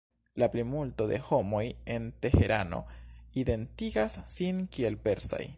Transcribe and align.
La 0.43 0.47
plimulto 0.53 1.05
de 1.11 1.19
homoj 1.27 1.61
en 1.97 2.09
Teherano 2.25 2.81
identigas 3.45 4.21
sin 4.39 4.67
kiel 4.77 5.03
persaj. 5.09 5.45